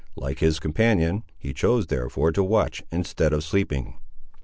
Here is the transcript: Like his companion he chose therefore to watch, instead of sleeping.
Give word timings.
Like 0.15 0.39
his 0.39 0.57
companion 0.59 1.21
he 1.37 1.53
chose 1.53 1.85
therefore 1.85 2.31
to 2.31 2.43
watch, 2.43 2.81
instead 2.91 3.33
of 3.33 3.43
sleeping. 3.43 3.99